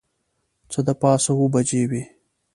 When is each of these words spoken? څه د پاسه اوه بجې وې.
څه 0.71 0.79
د 0.87 0.89
پاسه 1.01 1.31
اوه 1.35 1.47
بجې 1.53 1.83
وې. 1.89 2.03